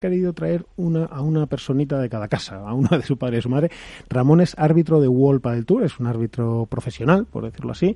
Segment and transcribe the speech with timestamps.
[0.00, 3.42] querido traer una, a una personita de cada casa, a una de su padre y
[3.42, 3.68] su madre.
[4.08, 7.94] Ramón es árbitro de World del Tour, es un árbitro profesional, por decirlo así.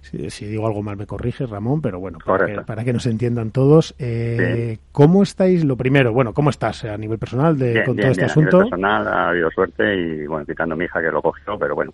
[0.00, 3.94] Si, digo algo mal me corriges, Ramón, pero bueno, para que, nos entiendan todos.
[3.98, 5.62] Eh, ¿Cómo estáis?
[5.62, 8.56] Lo primero, bueno, ¿cómo estás a nivel personal de, con todo este asunto?
[8.56, 11.74] A nivel personal ha habido suerte y, bueno, quitando mi hija que lo cogió, pero
[11.74, 11.92] bueno,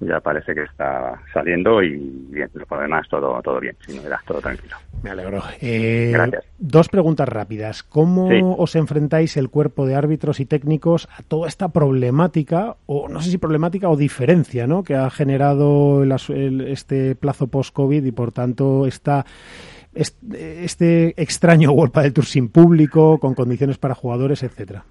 [0.00, 1.96] ya parece que está saliendo y
[2.30, 4.76] bien, por lo demás todo, todo bien, sin novedad, todo tranquilo.
[5.02, 5.42] Me alegro.
[5.60, 6.44] Eh, Gracias.
[6.58, 7.82] Dos preguntas rápidas.
[7.82, 13.20] ¿Cómo os enfrentáis el cuerpo de árbitros y técnicos a toda esta problemática, o no
[13.20, 14.82] sé si problemática o diferencia, ¿no?
[14.82, 19.24] que ha generado este plazo post-COVID y por tanto esta
[19.94, 24.84] este extraño World del Tour sin público, con condiciones para jugadores, etcétera.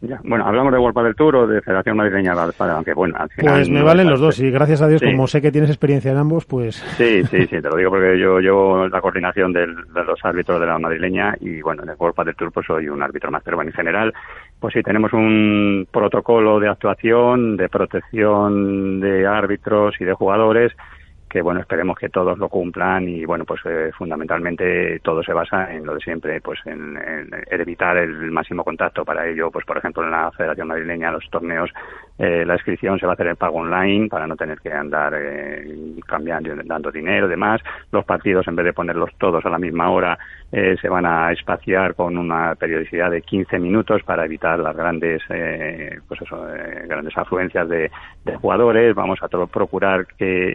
[0.00, 3.54] Bueno, hablamos de World del Tour o de Federación Madrileña de aunque bueno, al final
[3.54, 6.18] Pues me valen los dos y gracias a Dios, como sé que tienes experiencia en
[6.18, 6.76] ambos, pues...
[6.96, 10.66] Sí, sí, sí, te lo digo porque yo llevo la coordinación de los árbitros de
[10.66, 13.56] la madrileña y bueno, en el World del Tour pues soy un árbitro más, pero
[13.56, 14.12] bueno, en general,
[14.60, 20.72] pues sí, tenemos un protocolo de actuación, de protección de árbitros y de jugadores
[21.36, 25.70] que bueno esperemos que todos lo cumplan y bueno pues eh, fundamentalmente todo se basa
[25.70, 26.98] en lo de siempre pues en,
[27.50, 29.04] evitar el máximo contacto.
[29.04, 31.68] Para ello pues por ejemplo en la Federación Madrileña los torneos
[32.16, 35.12] eh, la inscripción se va a hacer en pago online para no tener que andar
[35.14, 37.60] eh, cambiando dando dinero y demás.
[37.92, 40.18] Los partidos en vez de ponerlos todos a la misma hora
[40.52, 45.20] eh, se van a espaciar con una periodicidad de 15 minutos para evitar las grandes
[45.28, 47.90] eh, pues eso, eh, grandes afluencias de,
[48.40, 48.94] jugadores.
[48.94, 50.52] Vamos a todo procurar que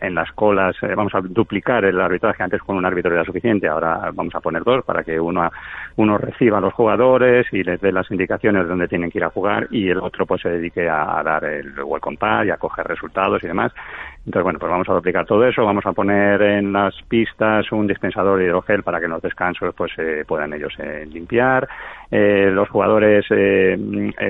[0.00, 4.10] en, las colas vamos a duplicar el arbitraje antes con un árbitro era suficiente ahora
[4.12, 5.48] vamos a poner dos para que uno
[5.96, 9.24] uno reciba a los jugadores y les dé las indicaciones de dónde tienen que ir
[9.24, 12.56] a jugar y el otro pues se dedique a, dar el welcome pad y a
[12.56, 13.72] coger resultados y demás
[14.26, 17.86] entonces, bueno, pues vamos a duplicar todo eso, vamos a poner en las pistas un
[17.86, 21.66] dispensador de hidrogel para que en los descansos pues eh, puedan ellos eh, limpiar.
[22.10, 23.24] Eh, los jugadores,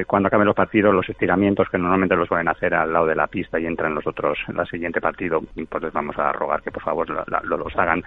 [0.07, 3.27] cuando acaben los partidos, los estiramientos que normalmente los suelen hacer al lado de la
[3.27, 6.71] pista y entran los otros en el siguiente partido, pues les vamos a rogar que
[6.71, 8.03] por favor lo, los hagan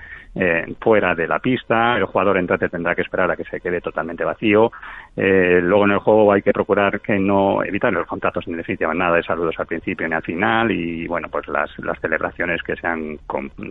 [0.80, 1.98] fuera de la pista.
[1.98, 4.72] El jugador entrante tendrá que esperar a que se quede totalmente vacío.
[5.16, 9.18] luego en el juego hay que procurar que no evitar los contactos en definitiva nada
[9.18, 13.18] de saludos al principio ni al final y bueno pues las las celebraciones que sean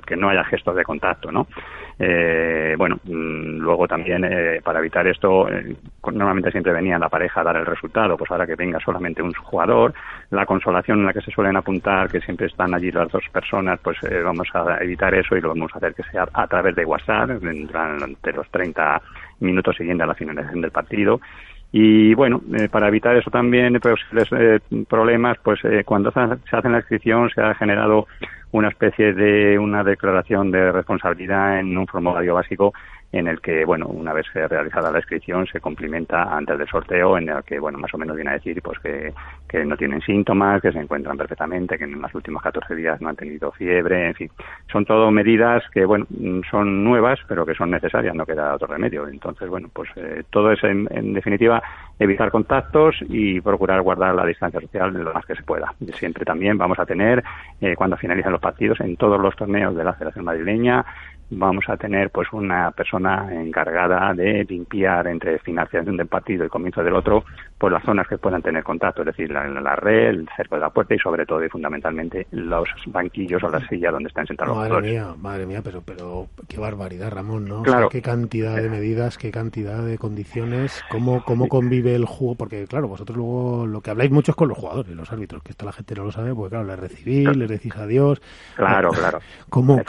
[0.07, 1.47] que no haya gestos de contacto no
[1.99, 5.77] eh, bueno mm, luego también eh, para evitar esto eh,
[6.13, 9.33] normalmente siempre venía la pareja a dar el resultado pues ahora que venga solamente un
[9.33, 9.95] jugador
[10.31, 13.79] la consolación en la que se suelen apuntar que siempre están allí las dos personas
[13.81, 16.85] pues vamos a evitar eso y lo vamos a hacer que sea a través de
[16.85, 19.01] WhatsApp durante los 30
[19.41, 21.21] minutos siguientes a la finalización del partido.
[21.73, 26.21] Y bueno, eh, para evitar eso también, posibles eh, problemas, pues eh, cuando se
[26.57, 28.07] hace la inscripción se ha generado
[28.53, 32.75] una especie de una declaración de responsabilidad en un formulario básico
[33.13, 37.29] en el que, bueno, una vez realizada la inscripción se complementa antes del sorteo en
[37.29, 39.13] el que, bueno, más o menos viene a decir pues que,
[39.47, 43.11] que no tienen síntomas, que se encuentran perfectamente, que en los últimos 14 días no
[43.11, 44.31] han tenido fiebre, en fin.
[44.71, 46.07] Son todo medidas que, bueno,
[46.51, 49.07] son nuevas, pero que son necesarias, no queda otro remedio.
[49.07, 51.63] Entonces, bueno, pues eh, todo es, en, definitiva,
[51.99, 55.75] evitar contactos y procurar guardar la distancia social lo más que se pueda.
[55.95, 57.23] Siempre también vamos a tener,
[57.61, 60.85] eh, cuando finalicen los partidos, en todos los torneos de la Federación Madrileña,
[61.35, 66.83] vamos a tener pues una persona encargada de limpiar entre financiación del partido y comienzo
[66.83, 67.25] del otro
[67.63, 70.63] pues las zonas que puedan tener contacto, es decir, la, la red, el cerco de
[70.63, 74.57] la puerta y sobre todo y fundamentalmente los banquillos o las sillas donde están sentados
[74.57, 77.63] madre los mía, madre mía, pero, pero qué barbaridad, Ramón, ¿no?
[77.63, 77.89] Claro.
[77.89, 82.89] qué cantidad de medidas, qué cantidad de condiciones, cómo, cómo convive el juego, porque claro,
[82.89, 85.73] vosotros luego lo que habláis mucho es con los jugadores, los árbitros, que esto la
[85.73, 88.21] gente no lo sabe, porque claro, les recibís, les decís adiós.
[88.57, 89.21] Claro, claro.
[89.49, 89.81] ¿Cómo,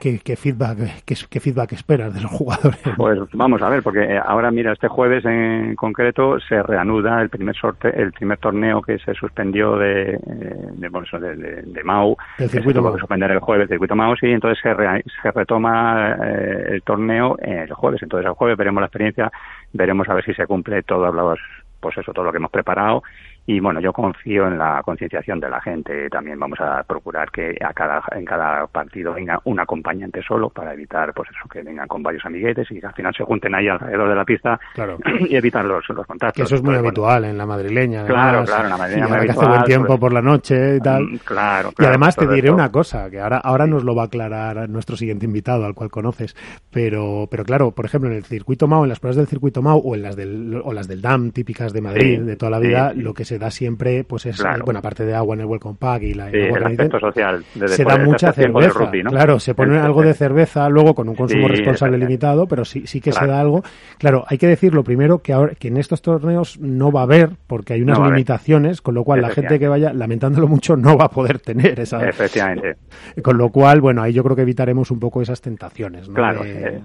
[0.00, 2.80] qué, qué, feedback, qué, qué, feedback esperas de los jugadores?
[2.96, 7.28] Pues vamos a ver, porque eh, ahora mira, este jueves en concreto se reanuda el
[7.28, 12.16] primer sorte, el primer torneo que se suspendió de, de, de, de, Mau.
[12.38, 12.98] El circuito Mau.
[12.98, 14.74] suspender el jueves, el circuito Mau, sí, entonces se,
[15.22, 18.02] se retoma eh, el torneo el jueves.
[18.02, 19.30] Entonces el jueves veremos la experiencia,
[19.72, 21.38] veremos a ver si se cumple todo los,
[21.80, 23.02] pues eso, todo lo que hemos preparado
[23.46, 26.08] y bueno, yo confío en la concienciación de la gente.
[26.08, 30.72] También vamos a procurar que a cada, en cada partido venga un acompañante solo para
[30.72, 33.68] evitar, pues eso, que vengan con varios amiguetes y que al final se junten ahí
[33.68, 34.60] alrededor de la pista
[35.20, 36.36] y evitar los, los contactos.
[36.36, 38.04] Que eso es muy habitual en la madrileña.
[38.04, 39.20] claro, claro, en la madrileña.
[39.20, 41.04] que hace buen tiempo por la noche y tal.
[41.04, 44.06] Mm, claro, Y además te diré una cosa, que ahora, ahora nos lo va a
[44.06, 46.36] aclarar nuestro siguiente invitado, al cual conoces.
[46.70, 49.80] Pero, pero claro, por ejemplo, en el circuito MAU, en las pruebas del circuito MAU
[49.84, 52.92] o en las del, o las del DAM típicas de Madrid de toda la vida,
[52.94, 56.02] lo que se da siempre, pues es, buena parte de agua en el welcome pack
[56.02, 57.44] y la, el aspecto social.
[57.44, 61.96] se da mucha cerveza, claro, se pone algo de cerveza luego con un consumo responsable
[61.96, 63.62] limitado, pero sí, sí que se da algo.
[63.98, 67.04] Claro, hay que decir lo primero que ahora que en estos torneos no va a
[67.04, 70.96] haber, porque hay unas limitaciones, con lo cual la gente que vaya, lamentándolo mucho, no
[70.96, 72.08] va a poder tener esa.
[72.08, 72.76] Efectivamente.
[73.22, 76.08] Con lo cual, bueno, ahí yo creo que evitaremos un poco esas tentaciones.
[76.08, 76.42] Claro.
[76.44, 76.80] Eh,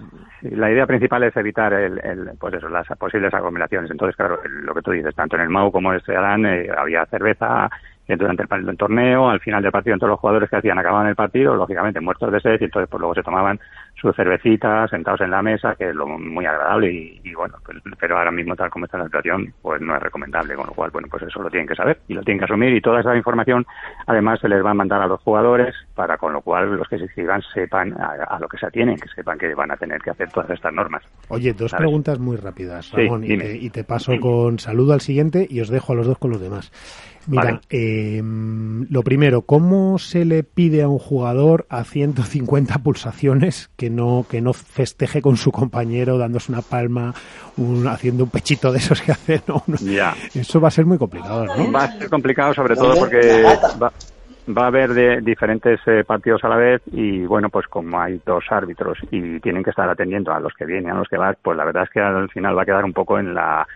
[0.51, 3.89] la idea principal es evitar el, pues eso, las posibles aglomeraciones.
[3.89, 7.05] Entonces, claro, lo que tú dices, tanto en el MAU como en este Eh, había
[7.05, 7.69] cerveza,
[8.07, 11.55] durante el, torneo, al final del partido, todos los jugadores que hacían acababan el partido,
[11.55, 13.59] lógicamente muertos de sed, y entonces pues luego se tomaban
[13.95, 16.92] su cervecita, sentados en la mesa, que es lo muy agradable,
[17.24, 20.56] y, bueno, pues, pero ahora mismo tal como está la situación, pues no es recomendable,
[20.56, 22.74] con lo cual, bueno, pues eso lo tienen que saber y lo tienen que asumir,
[22.74, 23.65] y toda esa información
[24.06, 26.97] además se les va a mandar a los jugadores, para con lo cual los que
[26.97, 30.09] se inscriban sepan a, lo que se atienen, que sepan que van a tener que
[30.09, 31.03] hacer todas estas normas.
[31.30, 35.48] Oye, dos preguntas muy rápidas, Ramón, y, te, y, te, paso con saludo al siguiente
[35.50, 36.71] y os dejo a los dos con los demás.
[37.27, 43.84] Mira, em, lo primero, ¿cómo se le pide a un jugador a 150 pulsaciones que
[43.89, 47.13] no que no festeje con su compañero dándose una palma,
[47.57, 49.41] un, haciendo un pechito de esos que hacen?
[50.33, 51.71] Eso va a ser muy complicado, ¿no?
[51.71, 53.43] Va a ser complicado sobre todo porque
[53.81, 53.91] va,
[54.47, 58.21] va a haber de diferentes eh, partidos a la vez y bueno, pues como hay
[58.25, 61.35] dos árbitros y tienen que estar atendiendo a los que vienen, a los que van,
[61.41, 63.67] pues la verdad es que al final va a quedar un poco en la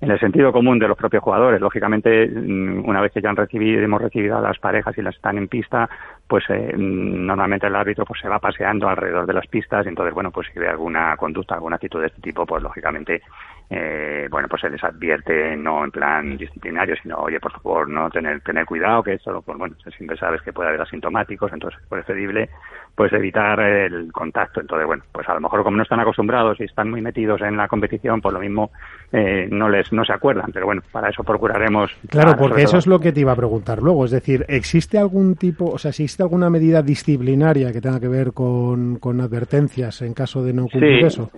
[0.00, 1.60] en el sentido común de los propios jugadores.
[1.60, 5.16] Lógicamente, mm, una vez que ya han recibido, hemos recibido a las parejas y las
[5.16, 5.88] están en pista,
[6.28, 10.14] pues eh, normalmente el árbitro pues se va paseando alrededor de las pistas y entonces,
[10.14, 13.22] bueno, pues si ve alguna conducta, alguna actitud de este tipo, pues lógicamente
[13.70, 18.08] eh, bueno, pues se les advierte no en plan disciplinario, sino, oye, por favor, no
[18.08, 21.88] tener tener cuidado, que esto, pues bueno, siempre sabes que puede haber asintomáticos, entonces es
[21.88, 22.48] preferible
[22.94, 24.60] pues evitar el contacto.
[24.60, 27.56] Entonces, bueno, pues a lo mejor como no están acostumbrados y están muy metidos en
[27.56, 28.70] la competición, pues lo mismo
[29.12, 31.92] eh, no les no se acuerdan, pero bueno, para eso procuraremos.
[32.08, 35.36] Claro, porque eso es lo que te iba a preguntar luego, es decir, ¿existe algún
[35.36, 40.14] tipo, o sea, existe alguna medida disciplinaria que tenga que ver con, con advertencias en
[40.14, 41.30] caso de no cumplir eso?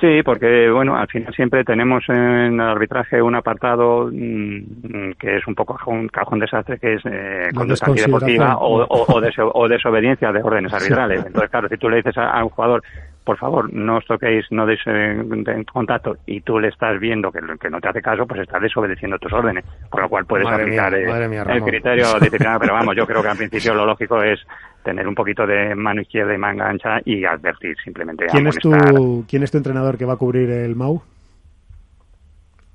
[0.00, 5.46] Sí, porque bueno, al final siempre tenemos en el arbitraje un apartado mm, que es
[5.48, 10.72] un poco un cajón desastre, que es eh, conducta antideportiva o, o, desobediencia de órdenes
[10.72, 11.26] arbitrales.
[11.26, 12.84] Entonces, claro, si tú le dices a, un jugador,
[13.24, 17.40] por favor, no os toquéis, no deis en contacto, y tú le estás viendo que,
[17.60, 20.94] que no te hace caso, pues estás desobedeciendo tus órdenes, con lo cual puedes aplicar
[20.94, 21.06] eh,
[21.48, 22.60] el criterio disciplinario.
[22.60, 24.40] Pero vamos, yo creo que al principio lo lógico es
[24.82, 28.26] tener un poquito de mano izquierda y manga ancha y advertir simplemente.
[28.26, 31.02] ¿Quién, es tu, ¿quién es tu entrenador que va a cubrir el MAU?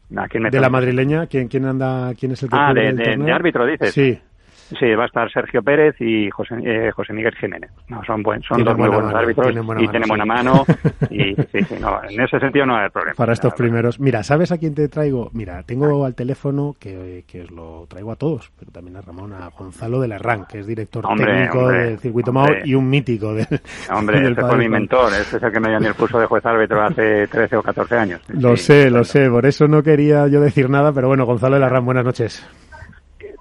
[0.07, 3.91] de la madrileña, ¿quién, quién anda, quién es el que ah, de, de, árbitro dices.
[3.91, 4.19] Sí.
[4.79, 7.69] Sí, va a estar Sergio Pérez y José, eh, José Miguel Jiménez.
[7.87, 10.65] No, son buen, son dos muy buenos árbitros y tienen buena mano.
[11.09, 13.15] y sí, sí, no, en ese sentido no va a haber problema.
[13.15, 13.99] Para estos primeros.
[13.99, 15.29] Mira, ¿sabes a quién te traigo?
[15.33, 19.33] Mira, tengo al teléfono que, que os lo traigo a todos, pero también a Ramón,
[19.33, 23.45] a Gonzalo de Larrán, que es director técnico del Circuito Mao y un mítico de,
[23.93, 26.45] Hombre, ese fue mi mentor, ese es el que me dio el curso de juez
[26.45, 28.21] árbitro hace 13 o 14 años.
[28.29, 31.61] Lo sé, lo sé, por eso no quería yo decir nada, pero bueno, Gonzalo de
[31.61, 32.45] Larrán, buenas noches.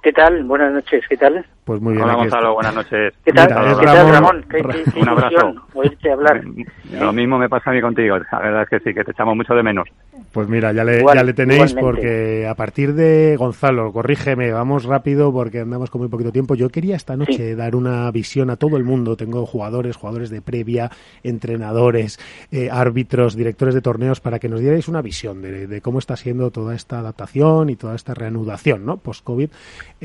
[0.04, 0.44] ¿Qué tal?
[0.44, 1.46] Buenas noches, ¿qué tal?
[1.64, 2.04] Pues muy bien.
[2.04, 3.14] Hola Gonzalo, buenas noches.
[3.24, 4.44] ¿Qué tal, Ramón?
[4.96, 5.54] un abrazo.
[5.72, 6.44] Oírte hablar.
[6.92, 9.34] Lo mismo me pasa a mí contigo, la verdad es que sí, que te echamos
[9.34, 9.88] mucho de menos.
[10.30, 15.32] Pues mira, ya le, ya le tenéis porque a partir de Gonzalo, corrígeme, vamos rápido
[15.32, 16.54] porque andamos con muy poquito tiempo.
[16.54, 19.16] Yo quería esta noche dar una visión a todo el mundo.
[19.16, 20.90] Tengo jugadores, jugadores de previa,
[21.22, 22.18] entrenadores,
[22.52, 26.16] eh, árbitros, directores de torneos para que nos dierais una visión de, de, cómo está
[26.16, 28.98] siendo toda esta adaptación y toda esta reanudación, ¿no?
[28.98, 29.48] Post-COVID.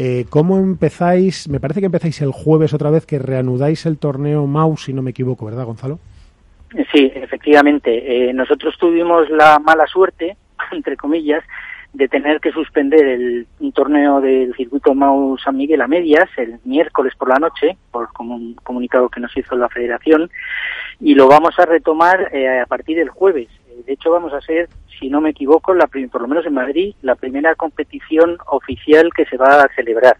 [0.01, 1.49] Eh, ¿Cómo empezáis?
[1.49, 5.01] Me parece que empezáis el jueves otra vez, que reanudáis el torneo MAU, si no
[5.01, 5.99] me equivoco, ¿verdad, Gonzalo?
[6.93, 8.29] Sí, efectivamente.
[8.29, 10.37] Eh, nosotros tuvimos la mala suerte,
[10.71, 11.43] entre comillas,
[11.91, 17.13] de tener que suspender el torneo del circuito MAU San Miguel a medias el miércoles
[17.17, 20.31] por la noche, por un comunicado que nos hizo la federación,
[21.01, 23.49] y lo vamos a retomar eh, a partir del jueves.
[23.89, 24.69] De hecho, vamos a ser,
[24.99, 29.25] si no me equivoco, la, por lo menos en Madrid, la primera competición oficial que
[29.25, 30.15] se va a celebrar.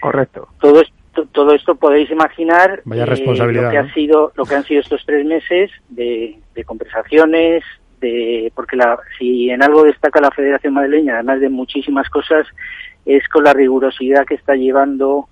[0.00, 0.46] Correcto.
[0.60, 4.54] Todo esto, todo esto podéis imaginar Vaya responsabilidad, eh, lo que ha sido lo que
[4.54, 7.64] han sido estos tres meses de, conversaciones,
[8.00, 12.46] de porque la, si en algo destaca la Federación Madrileña, además de muchísimas cosas,
[13.06, 15.26] es con la rigurosidad que está llevando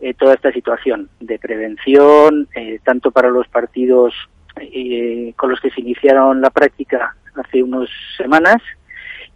[0.00, 4.14] eh, toda esta situación de prevención, eh, tanto para los partidos
[4.56, 8.62] eh, con los que se iniciaron la práctica hace unas semanas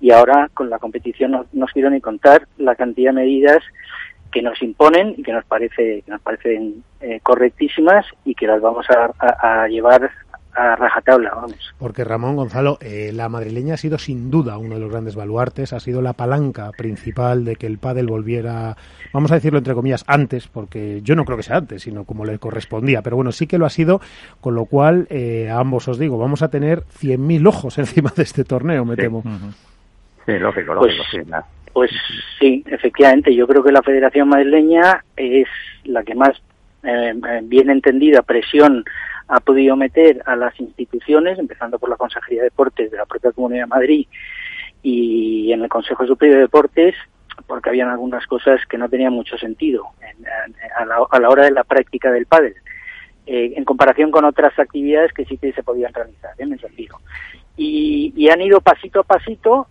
[0.00, 3.62] y ahora con la competición no, nos quiero ni contar la cantidad de medidas
[4.30, 8.60] que nos imponen y que nos parece que nos parecen eh, correctísimas y que las
[8.60, 10.10] vamos a, llevar
[10.54, 11.74] a rajatabla, vamos.
[11.78, 15.72] Porque Ramón Gonzalo, eh, la madrileña ha sido sin duda uno de los grandes baluartes,
[15.72, 18.76] ha sido la palanca principal de que el pádel volviera,
[19.12, 22.24] vamos a decirlo entre comillas, antes, porque yo no creo que sea antes, sino como
[22.24, 24.00] le correspondía, pero bueno, sí que lo ha sido,
[24.40, 28.22] con lo cual eh, a ambos os digo, vamos a tener 100.000 ojos encima de
[28.22, 29.22] este torneo, me temo.
[30.26, 31.30] Sí, lógico, lógico, pues, sí.
[31.72, 31.90] Pues
[32.38, 35.48] sí, efectivamente, yo creo que la Federación Madrileña es
[35.82, 36.40] la que más
[36.84, 38.84] eh, bien entendida presión
[39.28, 43.32] ha podido meter a las instituciones, empezando por la Consejería de Deportes de la propia
[43.32, 44.06] Comunidad de Madrid
[44.82, 46.94] y en el Consejo Superior de Deportes,
[47.46, 49.86] porque habían algunas cosas que no tenían mucho sentido
[50.76, 52.54] a, la, hora de la práctica del pádel,
[53.26, 57.00] eh, en comparación con otras actividades que sí que se podían realizar, en ese sentido.
[57.56, 59.68] Y, y han ido pasito a pasito,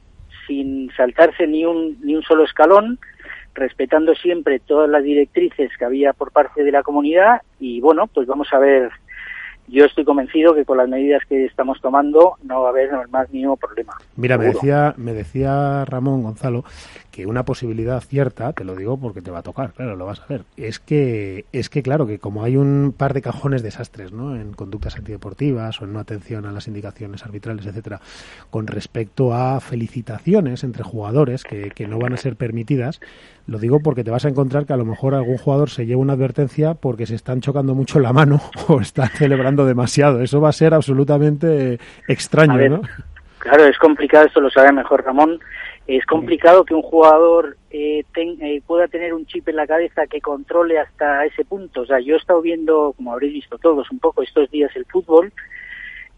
[0.48, 3.00] sin saltarse ni un, ni un solo escalón,
[3.54, 8.28] respetando siempre todas las directrices que había por parte de la comunidad y bueno, pues
[8.28, 8.92] vamos a ver
[9.68, 13.08] yo estoy convencido que con las medidas que estamos tomando no va a haber el
[13.10, 13.94] más mínimo problema.
[14.16, 16.64] Mira, me decía, me decía Ramón Gonzalo
[17.14, 20.22] que una posibilidad cierta, te lo digo porque te va a tocar, claro, lo vas
[20.22, 24.12] a ver, es que, es que claro, que como hay un par de cajones desastres,
[24.12, 24.36] ¿no?
[24.36, 28.02] En conductas antideportivas o en no atención a las indicaciones arbitrales, etcétera,
[28.50, 33.00] con respecto a felicitaciones entre jugadores que, que no van a ser permitidas,
[33.46, 36.02] lo digo porque te vas a encontrar que a lo mejor algún jugador se lleva
[36.02, 40.22] una advertencia porque se están chocando mucho la mano o están celebrando demasiado.
[40.22, 42.82] Eso va a ser absolutamente extraño, ¿no?
[43.40, 45.40] Claro, es complicado, esto lo sabe mejor Ramón.
[45.86, 50.22] Es complicado que un jugador eh, eh, pueda tener un chip en la cabeza que
[50.22, 51.82] controle hasta ese punto.
[51.82, 54.86] O sea, yo he estado viendo, como habréis visto todos, un poco estos días el
[54.86, 55.34] fútbol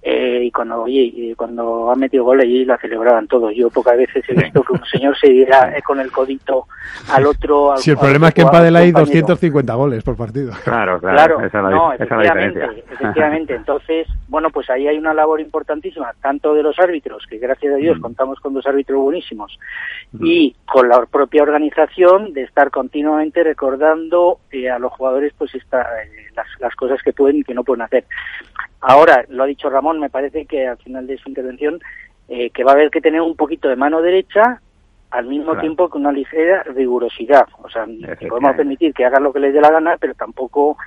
[0.08, 3.56] eh, y cuando oye, cuando ha metido gol allí la celebraban todos.
[3.56, 6.68] Yo pocas veces he visto que un señor se diera eh, con el codito
[7.12, 7.72] al otro.
[7.72, 10.54] Al, sí, el problema es que en Padel hay 250 goles por partido.
[10.64, 11.40] Claro, claro.
[11.72, 13.56] no, efectivamente, efectivamente.
[13.56, 17.78] Entonces, bueno, pues ahí hay una labor importantísima, tanto de los árbitros, que gracias a
[17.78, 18.02] Dios mm.
[18.02, 19.58] contamos con dos árbitros buenísimos,
[20.12, 20.24] mm.
[20.24, 25.84] y con la propia organización de estar continuamente recordando eh, a los jugadores pues esta,
[26.36, 28.06] las, las cosas que pueden y que no pueden hacer.
[28.88, 31.80] Ahora, lo ha dicho Ramón, me parece que al final de su intervención,
[32.30, 34.62] eh, que va a haber que tener un poquito de mano derecha
[35.10, 37.48] al mismo tiempo que una ligera rigurosidad.
[37.64, 37.88] O sea,
[38.30, 40.78] podemos permitir que hagan lo que les dé la gana, pero tampoco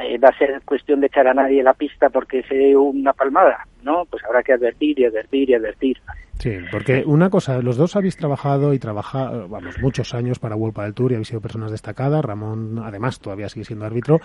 [0.00, 3.12] eh, va a ser cuestión de echar a nadie la pista porque se dé una
[3.12, 4.06] palmada, ¿no?
[4.06, 5.98] Pues habrá que advertir y advertir y advertir.
[6.38, 10.76] Sí, porque una cosa, los dos habéis trabajado y trabajado, vamos, muchos años para World
[10.76, 12.22] del Tour y habéis sido personas destacadas.
[12.22, 14.20] Ramón, además, todavía sigue siendo árbitro.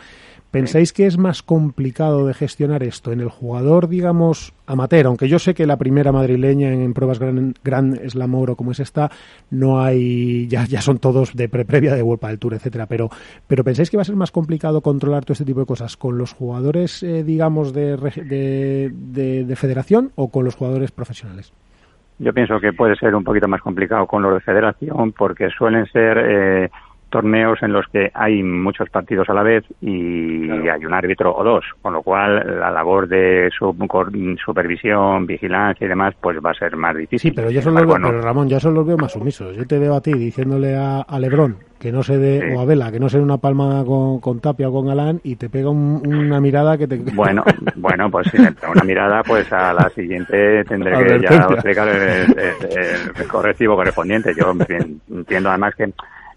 [0.52, 5.08] ¿Pensáis que es más complicado de gestionar esto en el jugador, digamos, amateur?
[5.08, 8.82] Aunque yo sé que la primera madrileña en, pruebas gran, gran Slam Oro como es
[8.82, 9.10] esta,
[9.50, 12.88] no hay, ya, ya son todos de pre previa de World del Tour, etcétera.
[12.88, 13.10] Pero,
[13.48, 16.18] pero ¿pensáis que va a ser más complicado controlar todo este tipo de cosas con
[16.18, 21.54] los jugadores, eh, digamos, de, de, de federación o con los jugadores profesionales?
[22.22, 25.88] Yo pienso que puede ser un poquito más complicado con los de federación porque suelen
[25.88, 26.70] ser eh,
[27.12, 31.44] torneos en los que hay muchos partidos a la vez y hay un árbitro o
[31.44, 33.50] dos, con lo cual la labor de
[34.44, 37.32] supervisión, vigilancia y demás, pues va a ser más difícil.
[37.32, 39.56] Sí, pero yo solo veo, Ramón, yo solo los veo más sumisos.
[39.56, 42.66] Yo te veo a ti diciéndole a, a Lebrón que no se dé, o a
[42.66, 45.72] Vela, que no se dé una palma con, Tapia o con Galán y te pega
[45.72, 46.98] una mirada que te...
[47.16, 47.44] Bueno,
[47.76, 51.88] bueno, pues si me pega una mirada, pues a la siguiente tendré que ya explicar
[51.90, 54.32] el, correctivo correspondiente.
[54.38, 54.54] Yo
[55.10, 55.92] entiendo además que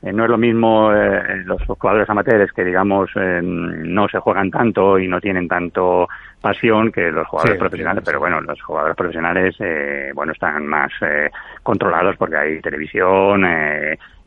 [0.04, 4.50] eh, no es lo mismo eh, los jugadores amateurs que, digamos, eh, no se juegan
[4.50, 6.06] tanto y no tienen tanto
[6.42, 9.56] pasión que los jugadores profesionales, pero bueno, los jugadores profesionales,
[10.14, 10.92] bueno, están más
[11.62, 13.46] controlados porque hay televisión,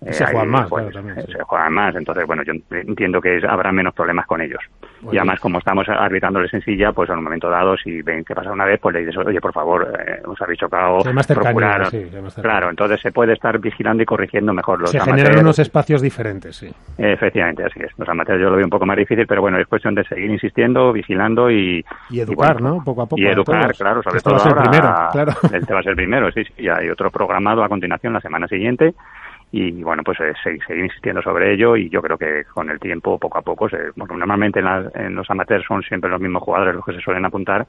[0.05, 3.95] eh, se juegan más, pues, Se juegan más, entonces, bueno, yo entiendo que habrá menos
[3.95, 4.61] problemas con ellos.
[5.11, 8.35] Y además, como estamos arbitrándoles en silla, pues en un momento dado, si ven que
[8.35, 11.89] pasa una vez, pues le dices, oye, por favor, eh, os habéis chocado, procurar.
[12.41, 16.55] claro, entonces se puede estar vigilando y corrigiendo mejor los Se generan unos espacios diferentes,
[16.55, 16.71] sí.
[16.97, 17.91] Efectivamente, así es.
[17.97, 20.29] Los amateurs yo lo veo un poco más difícil, pero bueno, es cuestión de seguir
[20.29, 21.83] insistiendo, vigilando y...
[22.09, 22.83] Y educar, ¿no?
[22.83, 23.21] Poco a poco.
[23.21, 25.31] Y educar, claro, sobre todo va a ser primero, claro.
[25.51, 26.53] Este va a ser primero, sí, sí.
[26.57, 28.93] Y hay otro programado a continuación la semana siguiente
[29.51, 33.17] y bueno pues eh, seguir insistiendo sobre ello y yo creo que con el tiempo
[33.17, 36.93] poco a poco se, normalmente en, los amateurs son siempre los mismos jugadores los que
[36.93, 37.65] se suelen apuntar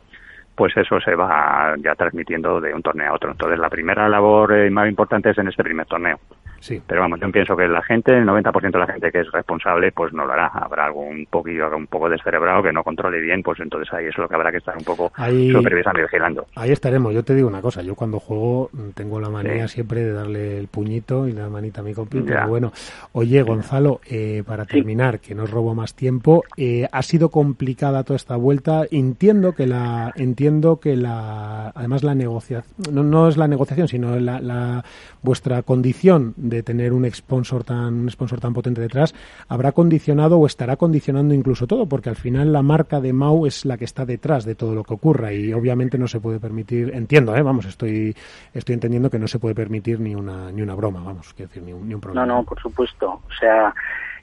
[0.57, 3.31] pues eso se va ya transmitiendo de un torneo a otro.
[3.31, 6.19] Entonces la primera labor eh, más importante es en este primer torneo
[6.61, 6.81] Sí.
[6.87, 9.93] Pero vamos, yo pienso que la gente, el 90% de la gente que es responsable,
[9.93, 10.49] pues no lo hará.
[10.49, 14.29] Habrá algún poquillo, un poco descerebrado que no controle bien, pues entonces ahí es lo
[14.29, 16.47] que habrá que estar un poco supervisando y vigilando.
[16.57, 17.15] Ahí estaremos.
[17.15, 20.69] Yo te digo una cosa, yo cuando juego tengo la manía siempre de darle el
[20.69, 22.33] puñito y la manita a mi compito.
[22.49, 22.73] Bueno,
[23.13, 28.05] oye, Gonzalo, eh, para terminar, que no os robo más tiempo, eh, ha sido complicada
[28.05, 28.83] toda esta vuelta.
[28.91, 34.19] Entiendo que la, entiendo que la, además la negociación, no, no es la negociación, sino
[34.19, 34.85] la, la
[35.23, 39.15] vuestra condición de tener un sponsor tan un sponsor tan potente detrás
[39.49, 43.65] habrá condicionado o estará condicionando incluso todo porque al final la marca de Mau es
[43.65, 46.95] la que está detrás de todo lo que ocurra y obviamente no se puede permitir
[46.95, 47.43] entiendo ¿eh?
[47.43, 48.15] vamos estoy
[48.55, 51.63] estoy entendiendo que no se puede permitir ni una ni una broma vamos quiero decir
[51.63, 53.75] ni un, ni un problema no no por supuesto o sea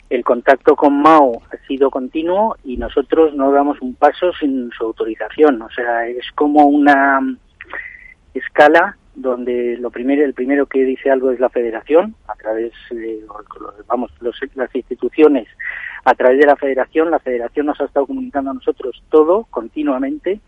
[0.09, 4.85] el contacto con Mao ha sido continuo y nosotros no damos un paso sin su
[4.85, 5.61] autorización.
[5.61, 7.19] O sea, es como una
[8.33, 13.23] escala donde lo primero, el primero que dice algo es la federación, a través de,
[13.87, 14.11] vamos,
[14.55, 15.47] las instituciones,
[16.03, 20.39] a través de la federación, la federación nos ha estado comunicando a nosotros todo continuamente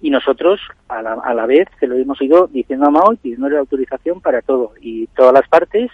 [0.00, 3.16] y nosotros a la, a la vez se lo hemos ido diciendo a Mao y
[3.16, 5.90] pidiéndole autorización para todo y todas las partes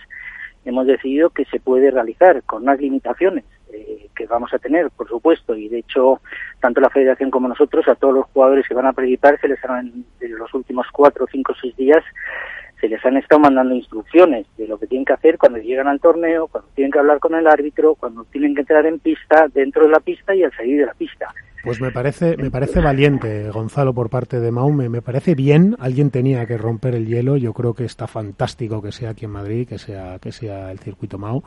[0.65, 5.09] hemos decidido que se puede realizar con unas limitaciones eh, que vamos a tener, por
[5.09, 6.21] supuesto, y de hecho,
[6.61, 9.65] tanto la federación como nosotros, a todos los jugadores que van a participar, se les
[9.65, 12.03] han, en los últimos cuatro, cinco, seis días,
[12.81, 16.01] se les han estado mandando instrucciones de lo que tienen que hacer cuando llegan al
[16.01, 19.85] torneo, cuando tienen que hablar con el árbitro, cuando tienen que entrar en pista, dentro
[19.85, 21.33] de la pista y al salir de la pista.
[21.63, 24.89] Pues me parece, me parece valiente, Gonzalo, por parte de Maume.
[24.89, 25.77] Me parece bien.
[25.79, 27.37] Alguien tenía que romper el hielo.
[27.37, 30.79] Yo creo que está fantástico que sea aquí en Madrid, que sea, que sea el
[30.79, 31.43] circuito Mau.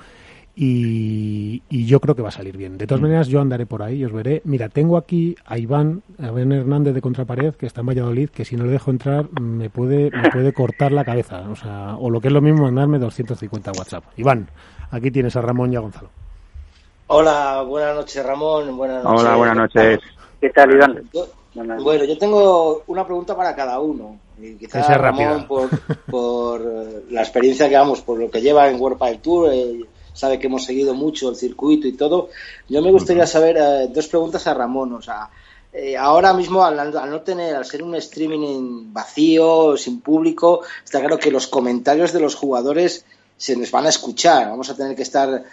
[0.56, 2.78] Y, yo creo que va a salir bien.
[2.78, 3.06] De todas mm.
[3.06, 4.44] maneras, yo andaré por ahí y os veré.
[4.46, 8.46] Mira, tengo aquí a Iván, a Iván Hernández de Contrapared, que está en Valladolid, que
[8.46, 11.50] si no le dejo entrar me puede, me puede cortar la cabeza.
[11.50, 14.04] O sea, o lo que es lo mismo, mandarme 250 WhatsApp.
[14.16, 14.48] Iván,
[14.92, 16.23] aquí tienes a Ramón y a Gonzalo.
[17.16, 18.76] Hola, buenas noches Ramón.
[18.76, 19.22] Buenas noches.
[19.22, 20.00] Hola, buenas noches.
[20.42, 21.10] ¿Qué tal, Iván?
[21.84, 24.18] bueno, yo tengo una pregunta para cada uno.
[24.42, 25.70] Y quizás Ramón, por,
[26.10, 30.40] por, la experiencia que vamos, por lo que lleva en World Pile Tour, eh, sabe
[30.40, 32.30] que hemos seguido mucho el circuito y todo.
[32.68, 34.94] Yo me gustaría saber eh, dos preguntas a Ramón.
[34.94, 35.30] O sea,
[35.72, 41.20] eh, ahora mismo al, no tener, al ser un streaming vacío, sin público, está claro
[41.20, 43.06] que los comentarios de los jugadores
[43.38, 44.50] se les van a escuchar.
[44.50, 45.44] Vamos a tener que estar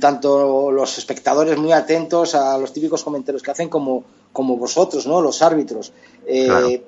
[0.00, 5.20] tanto los espectadores muy atentos a los típicos comentarios que hacen como, como vosotros, ¿no?
[5.20, 5.92] Los árbitros.
[6.26, 6.84] Eh,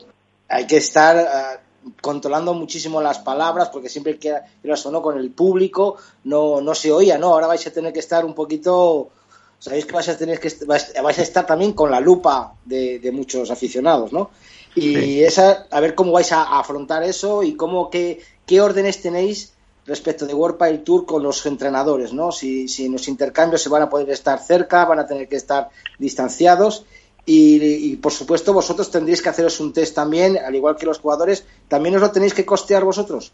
[0.49, 1.61] hay que estar
[2.01, 4.35] controlando muchísimo las palabras, porque siempre que
[4.75, 7.29] sonó con el público no, no se oía, ¿no?
[7.29, 9.11] Ahora vais a tener que estar un poquito,
[9.59, 13.51] sabéis que vais a tener que vais a estar también con la lupa de, muchos
[13.51, 14.31] aficionados, ¿no?
[14.75, 19.56] Y esa, a ver cómo vais a afrontar eso y cómo qué, qué órdenes tenéis
[19.87, 22.33] respecto de World Tour con los entrenadores, ¿no?
[22.33, 25.37] Si, si en los intercambios se van a poder estar cerca, van a tener que
[25.37, 25.69] estar
[25.99, 26.85] distanciados
[27.29, 31.47] y, por supuesto vosotros tendréis que haceros un test también, al igual que los jugadores.
[31.69, 33.33] ¿También os lo tenéis que costear vosotros?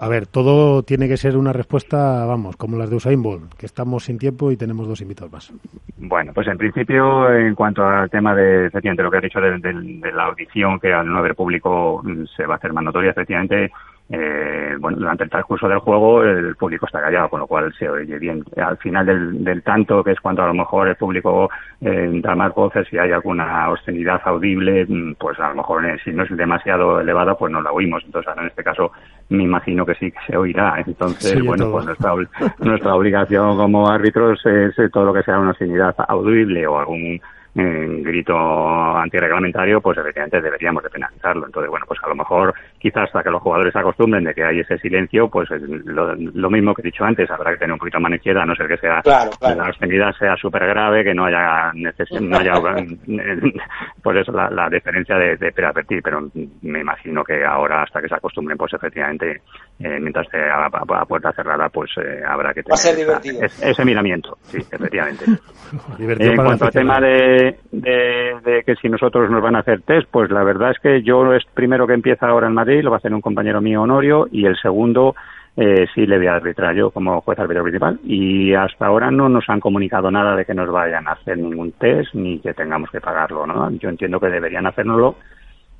[0.00, 3.66] A ver, todo tiene que ser una respuesta, vamos, como las de Usain Bolt, que
[3.66, 5.52] estamos sin tiempo y tenemos dos invitados más.
[5.98, 9.58] Bueno, pues en principio, en cuanto al tema de, efectivamente, lo que has dicho de,
[9.58, 12.02] de la audición, que al no haber público
[12.34, 13.70] se va a hacer más notoria, efectivamente,
[14.14, 17.88] eh, bueno, durante el transcurso del juego el público está callado, con lo cual se
[17.88, 18.44] oye bien.
[18.56, 21.48] Al final del, del tanto, que es cuando a lo mejor el público
[21.80, 25.96] eh, da más voces y hay alguna obscenidad audible, mm, pues a lo mejor eh,
[26.04, 28.02] si no es demasiado elevada, pues no la oímos.
[28.04, 28.92] Entonces, ahora en este caso,
[29.30, 30.82] me imagino que sí que se oirá.
[30.86, 32.12] Entonces, bueno, pues nuestra,
[32.58, 37.18] nuestra obligación como árbitros es todo lo que sea una obscenidad audible o algún
[37.54, 41.46] en grito antirreglamentario, pues efectivamente deberíamos de penalizarlo.
[41.46, 44.44] Entonces, bueno, pues a lo mejor quizás hasta que los jugadores se acostumbren de que
[44.44, 48.00] hay ese silencio, pues lo, mismo que he dicho antes, habrá que tener un poquito
[48.00, 51.72] más izquierda, a no ser que sea la extendida sea súper grave, que no haya
[51.74, 52.52] no haya
[54.02, 56.30] por eso la, la diferencia de, de preadvertir, pero
[56.62, 59.42] me imagino que ahora hasta que se acostumbren, pues efectivamente,
[59.78, 60.70] eh, mientras esté a,
[61.06, 62.78] puerta cerrada, pues eh, habrá que tener
[63.62, 65.24] ese miramiento, sí, efectivamente.
[65.98, 70.30] en cuanto al tema de de, que si nosotros nos van a hacer test, pues
[70.30, 72.98] la verdad es que yo es primero que empieza ahora en Madrid, lo va a
[72.98, 75.14] hacer un compañero mío Honorio, y el segundo
[75.56, 78.00] eh, sí le voy a arbitrar yo como juez árbitro principal.
[78.04, 81.72] Y hasta ahora no nos han comunicado nada de que nos vayan a hacer ningún
[81.72, 83.70] test ni que tengamos que pagarlo, ¿no?
[83.72, 85.16] Yo entiendo que deberían hacérnoslo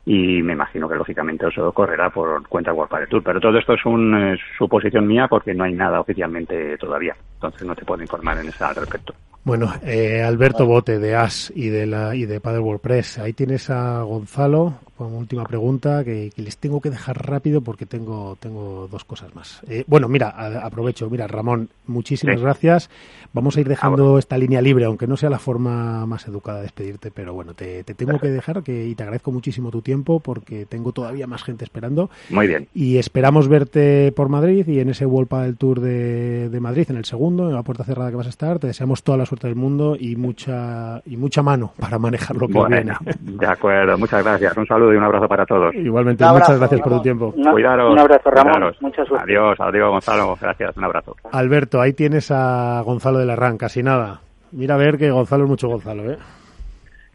[0.04, 3.22] y me imagino que lógicamente eso correrá por cuenta World Padel Tour.
[3.22, 7.74] Pero todo esto es una suposición mía porque no hay nada oficialmente todavía, entonces no
[7.74, 9.14] te puedo informar en ese respecto.
[9.44, 13.18] Bueno, eh, Alberto Bote de AS y de la y de Padel WordPress.
[13.18, 18.36] Ahí tienes a Gonzalo como última pregunta, que, les tengo que dejar rápido porque tengo,
[18.38, 19.60] tengo dos cosas más.
[19.68, 21.08] Eh, bueno, mira, aprovecho.
[21.10, 22.90] Mira, Ramón, muchísimas gracias.
[23.32, 26.64] Vamos a ir dejando esta línea libre, aunque no sea la forma más educada de
[26.64, 30.66] despedirte, pero bueno, te, tengo que dejar que, y te agradezco muchísimo tu tiempo porque
[30.66, 32.10] tengo todavía más gente esperando.
[32.30, 32.68] Muy bien.
[32.74, 36.96] Y esperamos verte por Madrid y en ese World del Tour de, de Madrid, en
[36.96, 38.58] el segundo, en la puerta cerrada que vas a estar.
[38.58, 42.48] Te deseamos toda la suerte del mundo y mucha, y mucha mano para manejar lo
[42.48, 42.92] que viene.
[43.20, 44.54] De acuerdo, muchas gracias.
[44.58, 45.74] Un saludo y un abrazo para todos.
[45.74, 47.32] Igualmente, muchas gracias por tu tiempo.
[47.32, 47.92] Cuidaros.
[47.92, 48.74] Un abrazo, Ramón.
[48.80, 49.32] Muchas suerte.
[49.32, 50.36] Adiós, adiós, Gonzalo.
[50.38, 51.16] Gracias, un abrazo.
[51.32, 54.20] Alberto, ahí tienes a Gonzalo de la RAN, casi nada.
[54.52, 56.18] Mira a ver que Gonzalo es mucho Gonzalo, ¿eh?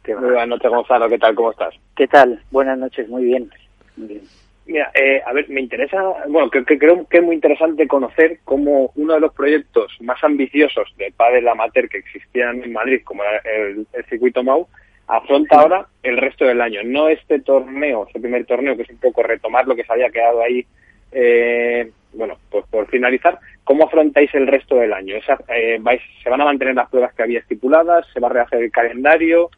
[0.07, 1.07] Muy buenas noches, Gonzalo.
[1.09, 1.35] ¿Qué tal?
[1.35, 1.75] ¿Cómo estás?
[1.95, 2.41] ¿Qué tal?
[2.49, 3.07] Buenas noches.
[3.09, 3.47] Muy bien.
[3.95, 4.21] Muy bien.
[4.67, 8.91] Mira, eh, a ver, me interesa, bueno, que, creo que es muy interesante conocer cómo
[8.95, 13.41] uno de los proyectos más ambiciosos de Padel Amateur que existían en Madrid, como era
[13.45, 14.67] el, circuito MAU,
[15.07, 16.81] afronta ahora el resto del año.
[16.83, 20.09] No este torneo, este primer torneo, que es un poco retomar lo que se había
[20.09, 20.65] quedado ahí,
[21.13, 25.15] eh, bueno, pues por finalizar, ¿cómo afrontáis el resto del año?
[25.47, 28.05] Eh, vais, ¿Se van a mantener las pruebas que había estipuladas?
[28.13, 29.49] ¿Se va a rehacer el calendario?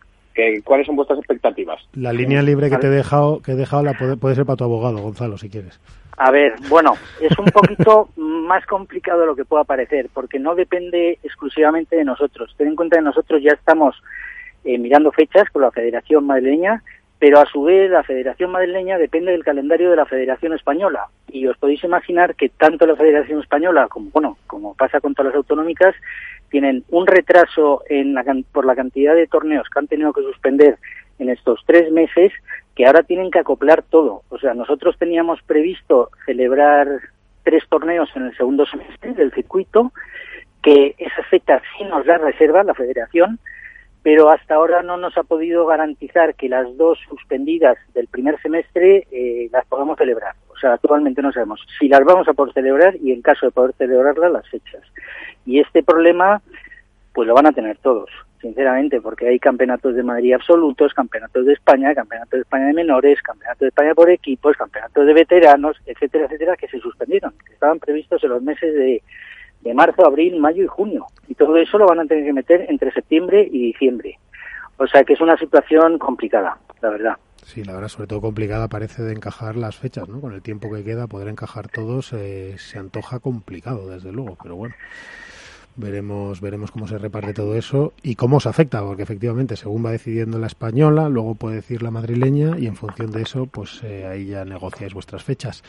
[0.64, 1.82] ¿Cuáles son vuestras expectativas?
[1.94, 4.64] La línea libre que te he dejado, que he dejado la puede, ser para tu
[4.64, 5.80] abogado, Gonzalo, si quieres.
[6.18, 10.56] A ver, bueno, es un poquito más complicado de lo que pueda parecer, porque no
[10.56, 12.54] depende exclusivamente de nosotros.
[12.58, 14.02] Ten en cuenta que nosotros ya estamos
[14.64, 16.84] eh, mirando fechas con la Federación Madrileña,
[17.20, 21.08] pero a su vez la Federación Madrileña depende del calendario de la Federación Española.
[21.28, 25.34] Y os podéis imaginar que tanto la Federación Española como, bueno, como pasa con todas
[25.34, 25.96] las autonómicas,
[26.50, 30.78] tienen un retraso en la, por la cantidad de torneos que han tenido que suspender
[31.20, 32.32] en estos tres meses
[32.76, 34.24] que ahora tienen que acoplar todo.
[34.30, 36.88] O sea, nosotros teníamos previsto celebrar
[37.44, 39.92] tres torneos en el segundo semestre del circuito,
[40.62, 43.40] que esa fecha sí nos la reserva la federación,
[44.02, 49.08] pero hasta ahora no nos ha podido garantizar que las dos suspendidas del primer semestre
[49.12, 50.36] eh, las podamos celebrar.
[50.60, 53.54] O sea, actualmente no sabemos si las vamos a poder celebrar y en caso de
[53.54, 54.82] poder celebrarlas, las fechas.
[55.46, 56.42] Y este problema,
[57.14, 58.10] pues lo van a tener todos,
[58.42, 63.22] sinceramente, porque hay campeonatos de Madrid absolutos, campeonatos de España, campeonatos de España de menores,
[63.22, 67.80] campeonatos de España por equipos, campeonatos de veteranos, etcétera, etcétera, que se suspendieron, que estaban
[67.80, 69.02] previstos en los meses de
[69.62, 71.06] de marzo, abril, mayo y junio.
[71.28, 74.18] Y todo eso lo van a tener que meter entre septiembre y diciembre.
[74.78, 77.14] O sea que es una situación complicada, la verdad.
[77.52, 80.22] Sí, la verdad, sobre todo complicada parece de encajar las fechas, ¿no?
[80.22, 84.56] Con el tiempo que queda, poder encajar todos eh, se antoja complicado, desde luego, pero
[84.56, 84.76] bueno.
[85.76, 89.92] Veremos, veremos cómo se reparte todo eso y cómo se afecta, porque efectivamente, según va
[89.92, 94.06] decidiendo la española, luego puede decir la madrileña y en función de eso, pues eh,
[94.06, 95.64] ahí ya negociáis vuestras fechas.